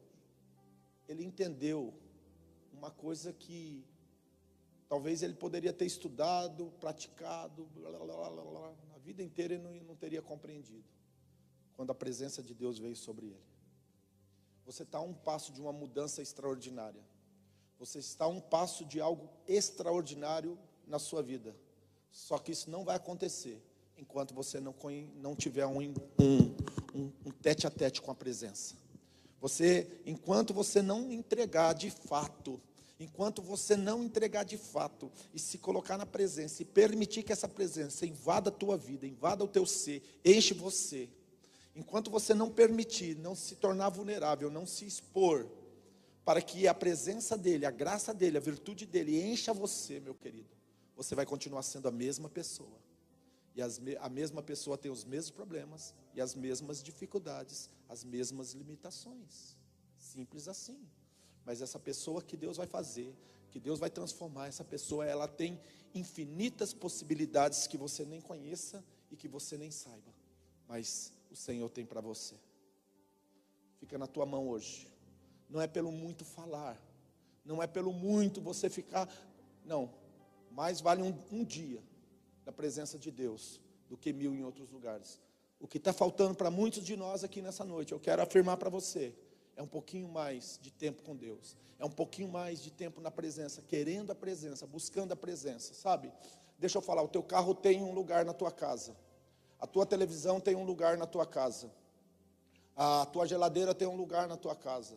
[1.08, 1.92] ele entendeu
[2.72, 3.84] uma coisa que
[4.88, 9.96] talvez ele poderia ter estudado, praticado, blá, blá, blá, a vida inteira ele não, não
[9.96, 10.84] teria compreendido.
[11.80, 13.40] Quando a presença de Deus veio sobre ele.
[14.66, 17.00] Você está a um passo de uma mudança extraordinária.
[17.78, 21.56] Você está a um passo de algo extraordinário na sua vida.
[22.10, 23.64] Só que isso não vai acontecer
[23.96, 24.74] enquanto você não,
[25.14, 26.54] não tiver um, um,
[26.94, 28.74] um, um tete a tete com a presença.
[29.40, 32.60] Você, enquanto você não entregar de fato,
[32.98, 37.48] enquanto você não entregar de fato e se colocar na presença e permitir que essa
[37.48, 41.08] presença invada a tua vida, invada o teu ser, enche você.
[41.74, 45.48] Enquanto você não permitir, não se tornar vulnerável, não se expor,
[46.24, 50.50] para que a presença dele, a graça dele, a virtude dele encha você, meu querido,
[50.96, 52.78] você vai continuar sendo a mesma pessoa.
[53.54, 58.52] E as, a mesma pessoa tem os mesmos problemas e as mesmas dificuldades, as mesmas
[58.52, 59.56] limitações.
[59.98, 60.78] Simples assim.
[61.44, 63.14] Mas essa pessoa que Deus vai fazer,
[63.50, 65.60] que Deus vai transformar, essa pessoa, ela tem
[65.94, 70.14] infinitas possibilidades que você nem conheça e que você nem saiba.
[70.68, 72.34] Mas o Senhor tem para você.
[73.78, 74.88] Fica na tua mão hoje.
[75.48, 76.80] Não é pelo muito falar,
[77.44, 79.08] não é pelo muito você ficar.
[79.64, 79.92] Não,
[80.50, 81.82] mais vale um, um dia
[82.44, 85.20] da presença de Deus do que mil em outros lugares.
[85.58, 88.70] O que está faltando para muitos de nós aqui nessa noite, eu quero afirmar para
[88.70, 89.14] você,
[89.56, 93.10] é um pouquinho mais de tempo com Deus, é um pouquinho mais de tempo na
[93.10, 96.12] presença, querendo a presença, buscando a presença, sabe?
[96.58, 98.96] Deixa eu falar, o teu carro tem um lugar na tua casa,
[99.60, 101.70] a tua televisão tem um lugar na tua casa,
[102.74, 104.96] a tua geladeira tem um lugar na tua casa,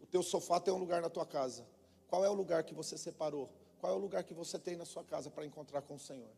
[0.00, 1.66] o teu sofá tem um lugar na tua casa.
[2.08, 3.50] Qual é o lugar que você separou?
[3.80, 6.30] Qual é o lugar que você tem na sua casa para encontrar com o Senhor?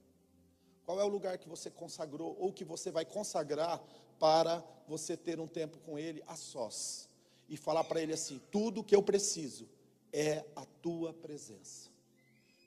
[0.86, 3.78] Qual é o lugar que você consagrou ou que você vai consagrar
[4.18, 7.08] para você ter um tempo com Ele a sós?
[7.46, 9.68] E falar para Ele assim: tudo que eu preciso
[10.10, 11.90] é a tua presença.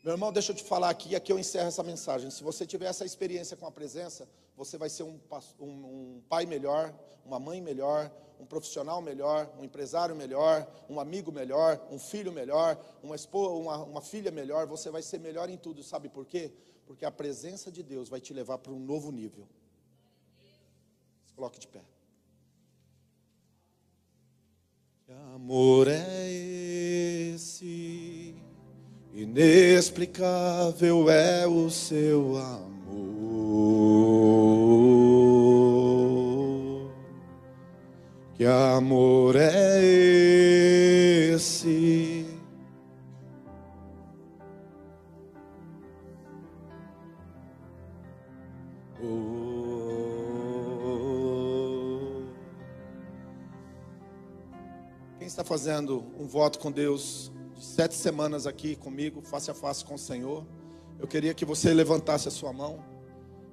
[0.04, 2.30] Meu irmão, deixa eu te falar aqui, aqui eu encerro essa mensagem.
[2.30, 4.28] Se você tiver essa experiência com a presença,
[4.64, 5.20] você vai ser um,
[5.60, 6.94] um, um, pai melhor,
[7.26, 12.80] uma mãe melhor, um profissional melhor, um empresário melhor, um amigo melhor, um filho melhor,
[13.02, 14.68] uma, esposa, uma, uma filha melhor.
[14.68, 16.52] Você vai ser melhor em tudo, sabe por quê?
[16.86, 19.48] Porque a presença de Deus vai te levar para um novo nível.
[21.26, 21.82] Se coloque de pé.
[25.08, 26.30] Que amor é
[27.34, 28.36] esse?
[29.12, 32.71] Inexplicável é o seu amor.
[38.36, 39.80] Que amor é
[41.34, 42.12] esse?
[55.32, 59.96] está fazendo um voto com Deus de sete semanas aqui comigo, face a face com
[59.96, 60.46] o Senhor,
[61.00, 62.91] eu queria que você levantasse a sua mão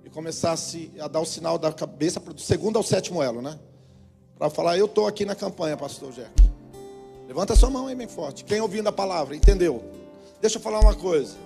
[0.09, 3.59] e começasse a dar o sinal da cabeça do segundo ao sétimo elo, né?
[4.39, 6.33] Para falar, eu estou aqui na campanha, pastor Jack.
[7.27, 8.43] Levanta sua mão aí bem forte.
[8.43, 9.85] Quem ouvindo a palavra, entendeu?
[10.41, 11.37] Deixa eu falar uma coisa.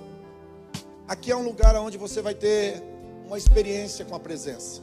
[1.09, 2.81] Aqui é um lugar onde você vai ter
[3.27, 4.81] uma experiência com a presença.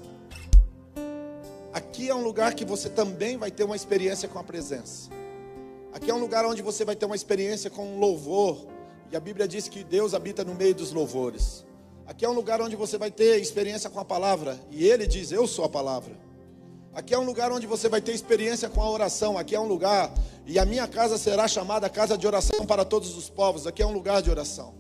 [1.72, 5.10] Aqui é um lugar que você também vai ter uma experiência com a presença.
[5.94, 8.68] Aqui é um lugar onde você vai ter uma experiência com um louvor.
[9.10, 11.69] E a Bíblia diz que Deus habita no meio dos louvores.
[12.10, 14.60] Aqui é um lugar onde você vai ter experiência com a palavra.
[14.72, 16.18] E Ele diz: Eu sou a palavra.
[16.92, 19.38] Aqui é um lugar onde você vai ter experiência com a oração.
[19.38, 20.12] Aqui é um lugar,
[20.44, 23.68] e a minha casa será chamada casa de oração para todos os povos.
[23.68, 24.74] Aqui é um lugar de oração.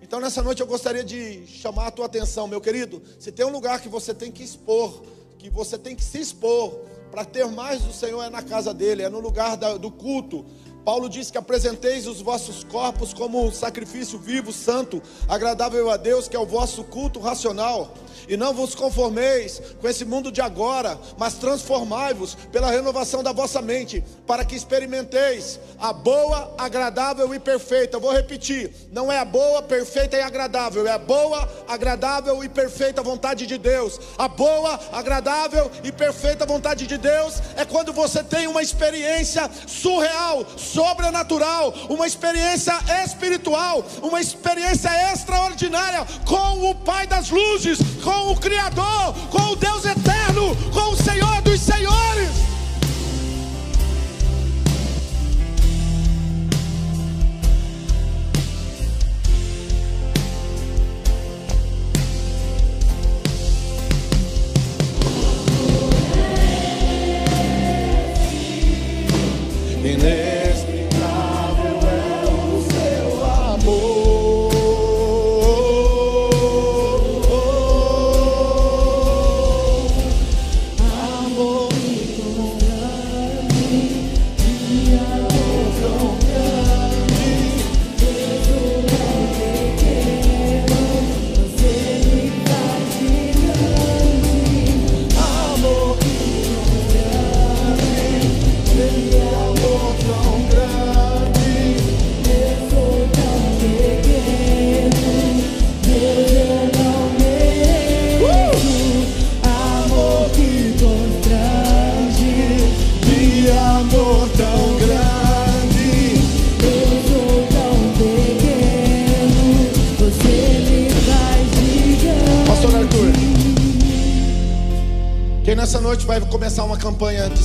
[0.00, 3.02] Então nessa noite eu gostaria de chamar a tua atenção, meu querido.
[3.18, 5.02] Se tem um lugar que você tem que expor,
[5.38, 6.72] que você tem que se expor,
[7.10, 10.46] para ter mais do Senhor é na casa dele, é no lugar do culto.
[10.84, 16.28] Paulo diz que apresenteis os vossos corpos como um sacrifício vivo, santo, agradável a Deus,
[16.28, 17.94] que é o vosso culto racional.
[18.28, 23.60] E não vos conformeis com esse mundo de agora, mas transformai-vos pela renovação da vossa
[23.60, 27.98] mente, para que experimenteis a boa, agradável e perfeita.
[27.98, 33.02] Vou repetir: não é a boa, perfeita e agradável, é a boa, agradável e perfeita
[33.02, 33.98] vontade de Deus.
[34.16, 40.46] A boa, agradável e perfeita vontade de Deus é quando você tem uma experiência surreal,
[40.72, 49.14] sobrenatural, uma experiência espiritual, uma experiência extraordinária com o Pai das luzes, com o Criador,
[49.30, 52.59] com o Deus eterno, com o Senhor dos Senhores.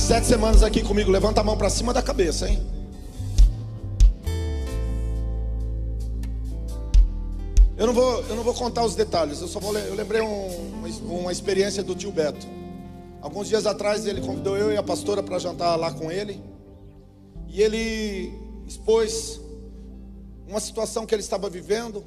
[0.06, 2.64] Sete semanas aqui comigo, levanta a mão para cima da cabeça, hein?
[7.76, 10.84] Eu não vou, eu não vou contar os detalhes, eu só vou, eu lembrei um,
[11.02, 12.46] uma, experiência do tio Beto.
[13.20, 16.40] Alguns dias atrás ele convidou eu e a pastora para jantar lá com ele.
[17.48, 18.32] E ele
[18.64, 19.40] expôs
[20.46, 22.04] uma situação que ele estava vivendo.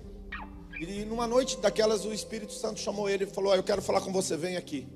[0.80, 4.00] E numa noite daquelas o Espírito Santo chamou ele e falou: ah, "Eu quero falar
[4.00, 4.88] com você, vem aqui".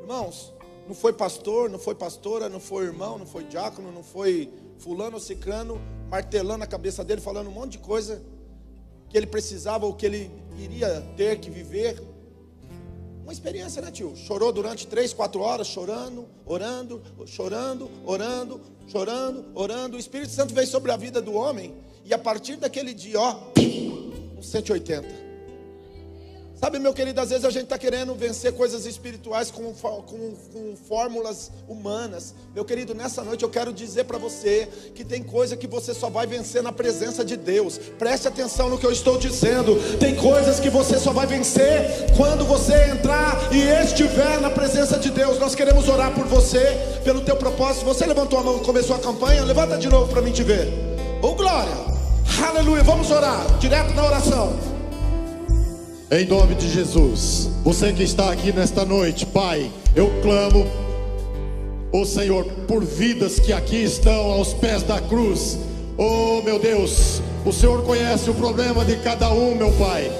[0.00, 0.54] Irmãos,
[0.90, 5.14] não foi pastor, não foi pastora, não foi irmão, não foi diácono, não foi fulano
[5.14, 8.20] ou cicrano martelando a cabeça dele, falando um monte de coisa
[9.08, 12.02] que ele precisava, o que ele iria ter que viver.
[13.22, 14.16] Uma experiência, né, tio?
[14.16, 19.96] Chorou durante três, quatro horas, chorando, orando, chorando, orando, chorando, orando.
[19.96, 21.72] O Espírito Santo veio sobre a vida do homem,
[22.04, 23.38] e a partir daquele dia, ó,
[24.36, 25.29] um 180.
[26.60, 30.76] Sabe, meu querido, às vezes a gente está querendo vencer coisas espirituais com, com, com,
[30.86, 32.34] fórmulas humanas.
[32.54, 36.10] Meu querido, nessa noite eu quero dizer para você que tem coisa que você só
[36.10, 37.78] vai vencer na presença de Deus.
[37.98, 39.74] Preste atenção no que eu estou dizendo.
[39.98, 45.10] Tem coisas que você só vai vencer quando você entrar e estiver na presença de
[45.10, 45.38] Deus.
[45.38, 47.86] Nós queremos orar por você, pelo teu propósito.
[47.86, 49.42] Você levantou a mão e começou a campanha?
[49.44, 50.68] Levanta de novo para mim te ver.
[51.22, 51.72] Oh glória!
[52.46, 52.82] Aleluia!
[52.82, 54.69] Vamos orar, direto na oração.
[56.12, 60.66] Em nome de Jesus, você que está aqui nesta noite, Pai, eu clamo,
[61.92, 65.56] o Senhor, por vidas que aqui estão aos pés da cruz.
[65.96, 70.10] Oh, meu Deus, o Senhor conhece o problema de cada um, meu Pai.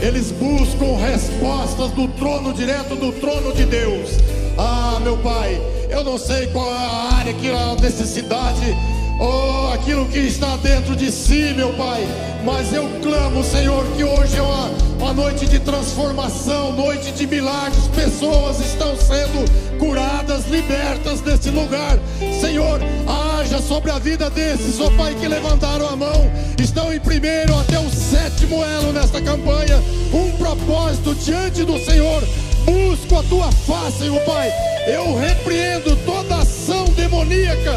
[0.00, 4.10] Eles buscam respostas do trono, direto do trono de Deus.
[4.58, 8.76] Ah, meu Pai, eu não sei qual é a área que a necessidade
[9.18, 12.06] Oh, aquilo que está dentro de si, meu Pai.
[12.44, 17.88] Mas eu clamo, Senhor, que hoje é uma, uma noite de transformação, noite de milagres.
[17.88, 21.98] Pessoas estão sendo curadas, libertas desse lugar.
[22.40, 26.30] Senhor, haja sobre a vida desses, oh Pai, que levantaram a mão.
[26.58, 29.82] Estão em primeiro até o sétimo elo nesta campanha.
[30.12, 32.22] Um propósito diante do Senhor
[32.66, 34.52] busco a tua face, meu Pai.
[34.86, 37.74] Eu repreendo toda ação demoníaca,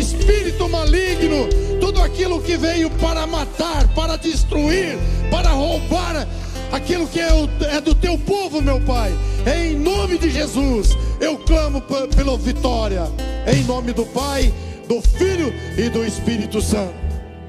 [0.00, 1.46] espírito maligno,
[1.78, 4.98] tudo aquilo que veio para matar, para destruir,
[5.30, 6.26] para roubar
[6.72, 7.28] aquilo que é,
[7.76, 9.12] é do teu povo, meu Pai.
[9.46, 11.82] Em nome de Jesus, eu clamo
[12.16, 13.02] pela vitória.
[13.46, 14.52] Em nome do Pai,
[14.88, 16.94] do Filho e do Espírito Santo.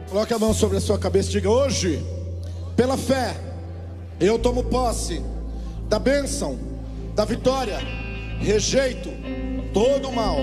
[0.10, 2.04] Coloque a mão sobre a sua cabeça e diga: Hoje,
[2.76, 3.36] pela fé,
[4.20, 5.22] eu tomo posse
[5.88, 6.60] da bênção,
[7.16, 7.80] da vitória,
[8.40, 9.10] rejeito
[9.74, 10.38] todo o mal,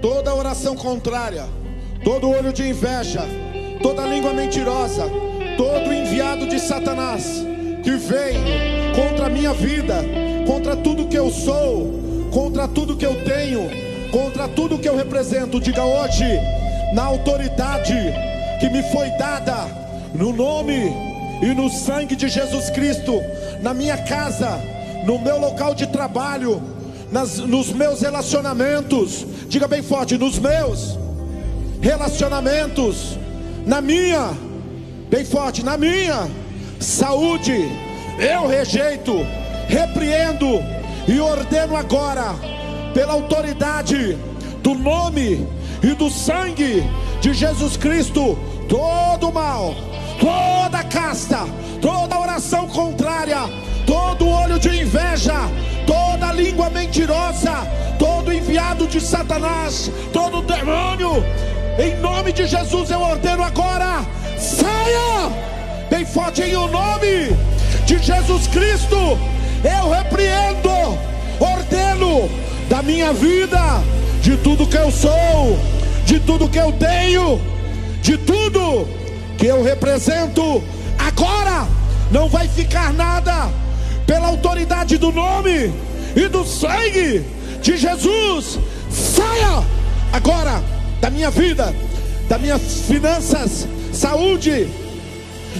[0.00, 1.44] toda oração contrária,
[2.04, 3.22] todo olho de inveja,
[3.82, 5.04] toda língua mentirosa,
[5.56, 7.44] todo enviado de Satanás
[7.82, 8.40] que veio
[8.94, 9.96] contra a minha vida,
[10.46, 13.68] contra tudo que eu sou, contra tudo que eu tenho,
[14.10, 15.60] contra tudo que eu represento.
[15.60, 16.24] Diga hoje,
[16.94, 17.94] na autoridade
[18.60, 19.66] que me foi dada,
[20.14, 20.92] no nome
[21.42, 23.22] e no sangue de Jesus Cristo,
[23.62, 24.60] na minha casa
[25.04, 26.62] no meu local de trabalho,
[27.10, 30.98] nas, nos meus relacionamentos, diga bem forte, nos meus
[31.80, 33.18] relacionamentos,
[33.64, 34.32] na minha,
[35.08, 36.28] bem forte, na minha
[36.80, 37.68] saúde,
[38.18, 39.14] eu rejeito,
[39.68, 40.46] repreendo
[41.06, 42.34] e ordeno agora,
[42.92, 44.18] pela autoridade
[44.62, 45.46] do nome
[45.82, 46.82] e do sangue
[47.20, 48.36] de Jesus Cristo,
[48.68, 49.74] todo mal,
[50.20, 51.46] toda casta,
[51.80, 53.38] toda oração contrária
[53.88, 55.48] todo olho de inveja,
[55.86, 57.66] toda língua mentirosa,
[57.98, 61.24] todo enviado de Satanás, todo demônio,
[61.78, 64.04] em nome de Jesus eu ordeno agora,
[64.36, 65.32] saia,
[65.88, 67.34] bem forte em o nome
[67.86, 69.18] de Jesus Cristo,
[69.64, 70.98] eu repreendo,
[71.40, 72.28] ordeno
[72.68, 73.82] da minha vida,
[74.20, 75.58] de tudo que eu sou,
[76.04, 77.40] de tudo que eu tenho,
[78.02, 78.86] de tudo
[79.38, 80.62] que eu represento,
[80.98, 81.66] agora
[82.12, 83.48] não vai ficar nada
[84.08, 85.70] pela autoridade do nome
[86.16, 87.22] e do sangue
[87.60, 88.58] de Jesus,
[88.90, 89.62] saia
[90.10, 90.64] agora
[90.98, 91.74] da minha vida,
[92.26, 94.66] das minhas finanças, saúde,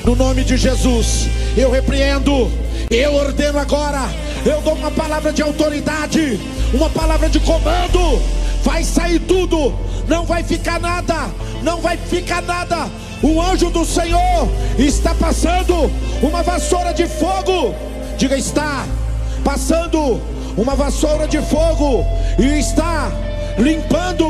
[0.02, 1.28] no nome de Jesus.
[1.58, 2.50] Eu repreendo,
[2.90, 4.08] eu ordeno agora,
[4.46, 6.40] eu dou uma palavra de autoridade,
[6.72, 8.18] uma palavra de comando.
[8.64, 9.78] Vai sair tudo,
[10.08, 11.30] não vai ficar nada,
[11.62, 12.88] não vai ficar nada.
[13.22, 15.90] O anjo do Senhor está passando
[16.22, 17.74] uma vassoura de fogo
[18.18, 18.84] Diga: está
[19.44, 20.20] passando
[20.56, 22.04] uma vassoura de fogo
[22.36, 23.10] e está
[23.56, 24.26] limpando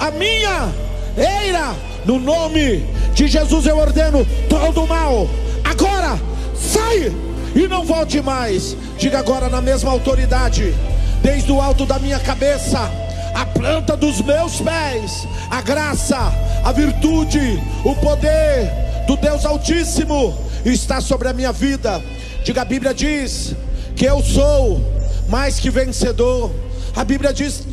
[0.00, 0.68] a minha
[1.16, 1.74] eira.
[2.04, 2.84] No nome
[3.14, 5.28] de Jesus eu ordeno todo o mal.
[5.64, 6.18] Agora,
[6.56, 7.12] sai
[7.54, 8.76] e não volte mais.
[8.98, 10.74] Diga agora na mesma autoridade,
[11.22, 12.90] desde o alto da minha cabeça,
[13.34, 16.18] a planta dos meus pés, a graça,
[16.64, 18.68] a virtude, o poder
[19.06, 22.02] do Deus Altíssimo está sobre a minha vida.
[22.44, 23.54] Diga, a Bíblia diz
[23.94, 24.80] que eu sou
[25.28, 26.50] mais que vencedor.
[26.96, 27.66] A Bíblia diz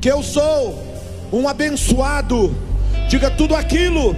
[0.00, 0.82] que eu sou
[1.32, 2.54] um abençoado.
[3.08, 4.14] Diga tudo aquilo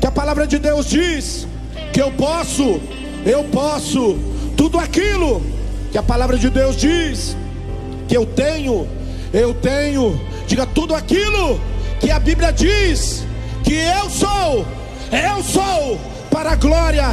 [0.00, 1.46] que a palavra de Deus diz
[1.92, 2.80] que eu posso,
[3.26, 4.16] eu posso,
[4.56, 5.42] tudo aquilo
[5.90, 7.36] que a palavra de Deus diz
[8.06, 8.86] que eu tenho,
[9.32, 10.20] eu tenho.
[10.46, 11.60] Diga tudo aquilo
[12.00, 13.24] que a Bíblia diz
[13.64, 14.66] que eu sou,
[15.12, 15.98] eu sou,
[16.30, 17.06] para a glória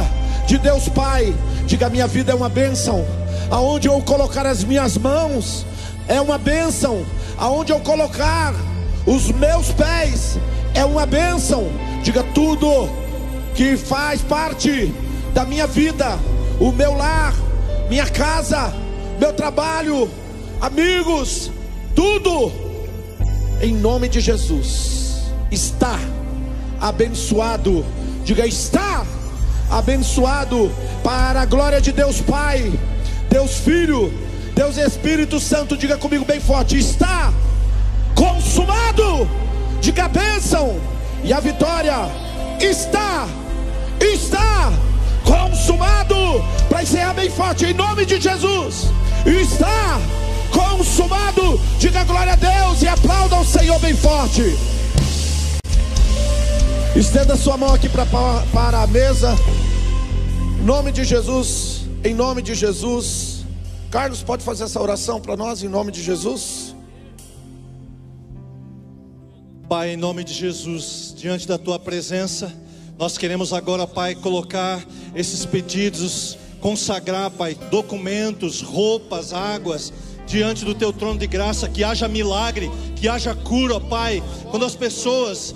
[0.46, 1.34] de Deus Pai.
[1.66, 3.04] Diga: minha vida é uma bênção.
[3.50, 5.66] Aonde eu colocar as minhas mãos
[6.08, 7.04] é uma bênção.
[7.36, 8.54] Aonde eu colocar
[9.06, 10.38] os meus pés
[10.74, 11.68] é uma bênção.
[12.02, 12.88] Diga tudo
[13.54, 14.92] que faz parte
[15.34, 16.18] da minha vida,
[16.60, 17.34] o meu lar,
[17.88, 18.72] minha casa,
[19.18, 20.10] meu trabalho,
[20.60, 21.50] amigos,
[21.94, 22.52] tudo,
[23.60, 25.98] em nome de Jesus, está
[26.80, 27.84] abençoado.
[28.24, 29.04] Diga, está
[29.70, 30.70] abençoado
[31.02, 32.72] para a glória de Deus Pai,
[33.30, 34.12] Deus Filho,
[34.54, 35.76] Deus Espírito Santo.
[35.76, 37.32] Diga comigo bem forte: está
[38.14, 39.28] consumado.
[39.80, 40.80] Diga a bênção
[41.22, 41.94] e a vitória
[42.60, 43.26] está,
[44.00, 44.72] está
[45.24, 46.16] consumado.
[46.68, 48.90] Para encerrar bem forte, em nome de Jesus,
[49.24, 50.00] está
[50.50, 51.60] consumado.
[51.78, 54.56] Diga glória a Deus e aplauda o Senhor bem forte.
[56.96, 59.34] Estenda sua mão aqui pra, para a mesa.
[60.58, 63.44] Em nome de Jesus, em nome de Jesus.
[63.90, 66.74] Carlos, pode fazer essa oração para nós em nome de Jesus?
[69.68, 72.50] Pai, em nome de Jesus, diante da tua presença,
[72.98, 74.82] nós queremos agora, Pai, colocar
[75.14, 79.92] esses pedidos, consagrar, Pai, documentos, roupas, águas,
[80.26, 84.22] diante do teu trono de graça, que haja milagre, que haja cura, Pai.
[84.50, 85.54] Quando as pessoas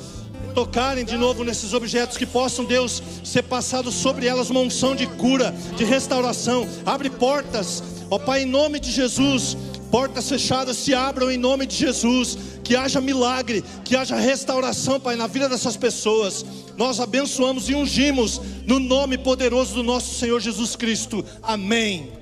[0.51, 5.07] tocarem de novo nesses objetos, que possam, Deus, ser passado sobre elas uma unção de
[5.07, 6.67] cura, de restauração.
[6.85, 9.57] Abre portas, ó Pai, em nome de Jesus.
[9.91, 12.39] Portas fechadas se abram em nome de Jesus.
[12.63, 16.45] Que haja milagre, que haja restauração, Pai, na vida dessas pessoas.
[16.77, 21.25] Nós abençoamos e ungimos no nome poderoso do nosso Senhor Jesus Cristo.
[21.43, 22.13] Amém.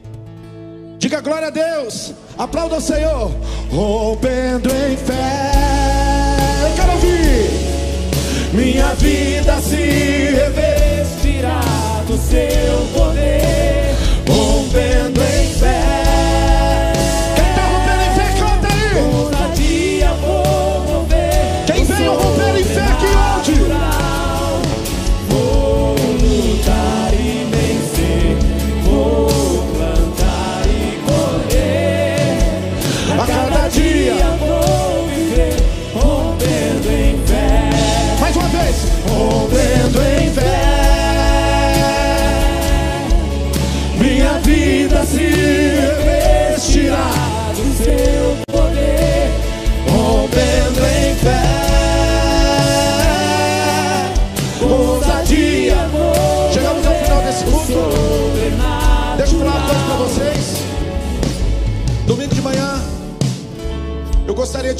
[0.98, 2.14] Diga glória a Deus.
[2.36, 3.30] Aplauda o Senhor.
[3.70, 6.17] Rompendo em fé.
[8.52, 11.60] Minha vida se revestirá
[12.06, 13.94] do seu poder.
[14.26, 15.17] Rompendo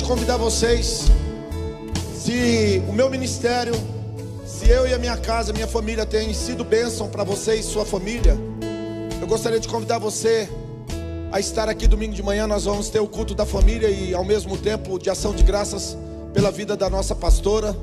[0.09, 1.05] convidar vocês.
[2.15, 3.75] Se o meu ministério,
[4.47, 7.85] se eu e a minha casa, minha família têm sido bênção para você e sua
[7.85, 8.35] família,
[9.21, 10.49] eu gostaria de convidar você
[11.31, 12.47] a estar aqui domingo de manhã.
[12.47, 15.95] Nós vamos ter o culto da família e ao mesmo tempo de ação de graças
[16.33, 17.77] pela vida da nossa pastora,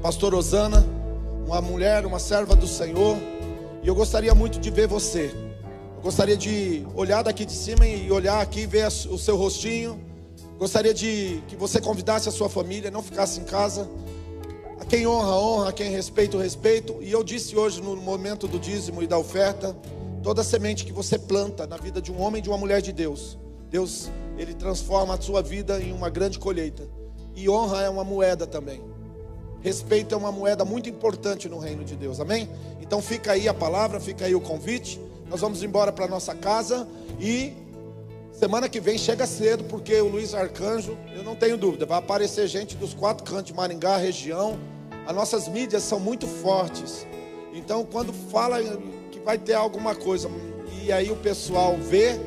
[0.00, 0.82] pastora Osana,
[1.46, 3.18] uma mulher, uma serva do Senhor.
[3.82, 5.30] E eu gostaria muito de ver você.
[5.96, 10.05] Eu gostaria de olhar daqui de cima e olhar aqui ver o seu rostinho.
[10.58, 13.88] Gostaria de que você convidasse a sua família, não ficasse em casa.
[14.80, 16.96] A quem honra, honra, a quem respeita, respeito.
[17.02, 19.76] E eu disse hoje no momento do dízimo e da oferta,
[20.22, 22.90] toda semente que você planta na vida de um homem e de uma mulher de
[22.90, 23.38] Deus,
[23.70, 26.88] Deus, ele transforma a sua vida em uma grande colheita.
[27.34, 28.82] E honra é uma moeda também.
[29.60, 32.48] Respeito é uma moeda muito importante no reino de Deus, amém?
[32.80, 34.98] Então fica aí a palavra, fica aí o convite.
[35.28, 36.88] Nós vamos embora para nossa casa
[37.20, 37.52] e
[38.38, 42.46] semana que vem chega cedo, porque o Luiz Arcanjo, eu não tenho dúvida, vai aparecer
[42.46, 44.58] gente dos quatro cantos de Maringá, região.
[45.06, 47.06] As nossas mídias são muito fortes.
[47.54, 48.58] Então, quando fala
[49.10, 50.30] que vai ter alguma coisa
[50.82, 52.20] e aí o pessoal vê,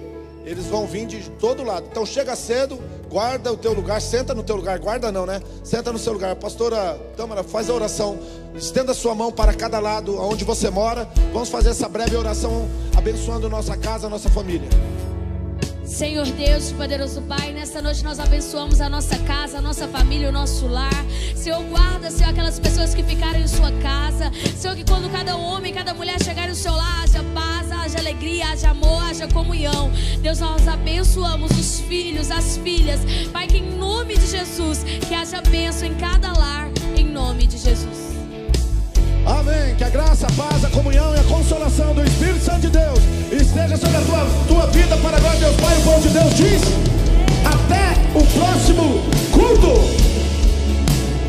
[0.45, 1.85] eles vão vir de todo lado.
[1.91, 5.41] Então, chega cedo, guarda o teu lugar, senta no teu lugar, guarda não, né?
[5.63, 6.35] Senta no seu lugar.
[6.37, 8.17] Pastora Tâmara, faz a oração.
[8.55, 11.07] Estenda a sua mão para cada lado, onde você mora.
[11.31, 14.67] Vamos fazer essa breve oração abençoando nossa casa, nossa família.
[15.99, 20.31] Senhor Deus, poderoso Pai, nessa noite nós abençoamos a nossa casa, a nossa família, o
[20.31, 21.05] nosso lar.
[21.35, 24.31] Senhor, guarda, Senhor, aquelas pessoas que ficaram em sua casa.
[24.55, 28.47] Senhor, que quando cada homem, cada mulher chegar no seu lar, haja paz, haja alegria,
[28.47, 29.91] haja amor, haja comunhão.
[30.21, 33.01] Deus, nós abençoamos os filhos, as filhas.
[33.33, 37.57] Pai, que em nome de Jesus, que haja bênção em cada lar, em nome de
[37.57, 38.08] Jesus.
[39.29, 39.75] Amém.
[39.75, 42.99] Que a graça, a paz, a comunhão e a consolação do Espírito Santo de Deus
[43.31, 45.77] esteja sobre a tua, tua vida para agora, Deus Pai.
[45.77, 46.61] O povo de Deus diz:
[47.45, 49.99] Até o próximo culto.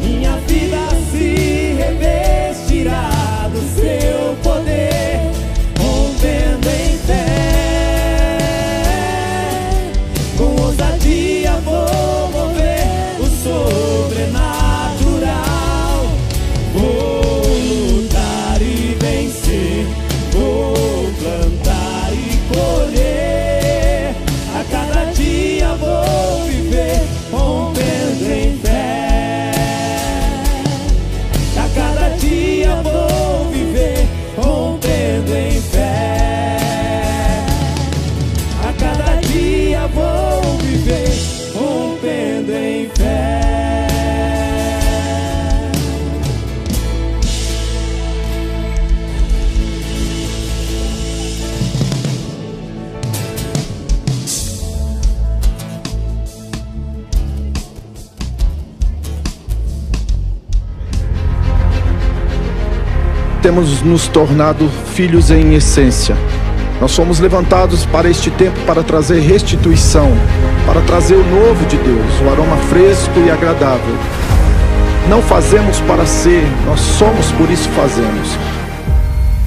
[0.03, 0.79] Minha vida
[1.13, 4.90] se revestirá do seu poder,
[63.41, 66.17] temos nos tornado filhos em essência.
[66.81, 70.13] Nós somos levantados para este tempo para trazer restituição,
[70.67, 73.95] para trazer o novo de Deus, o aroma fresco e agradável.
[75.09, 78.39] Não fazemos para ser, nós somos por isso fazemos.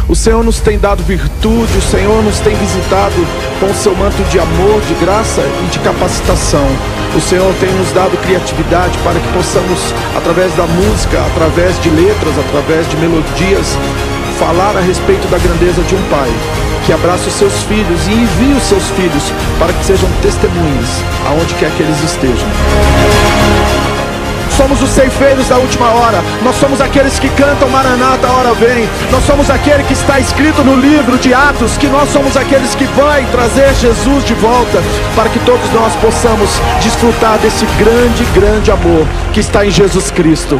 [0.08, 3.16] O Senhor nos tem dado virtude, o Senhor nos tem visitado
[3.60, 6.68] com o seu manto de amor, de graça e de capacitação.
[7.16, 12.34] O Senhor tem nos dado criatividade para que possamos, através da música, através de letras,
[12.40, 13.78] através de melodias,
[14.40, 16.30] falar a respeito da grandeza de um Pai
[16.86, 20.90] que abraça os seus filhos e envia os seus filhos para que sejam testemunhas
[21.28, 22.48] aonde quer que eles estejam.
[24.64, 26.24] Somos os ceifeiros da última hora.
[26.42, 28.88] Nós somos aqueles que cantam Maranata, a hora vem.
[29.12, 32.86] Nós somos aquele que está escrito no livro de Atos que nós somos aqueles que
[32.86, 34.82] vai trazer Jesus de volta
[35.18, 36.50] para que todos nós possamos
[36.82, 40.58] desfrutar desse grande, grande amor que está em Jesus Cristo.